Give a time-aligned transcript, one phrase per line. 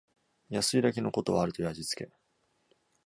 [0.49, 2.09] 安いだけのことはあるという味つけ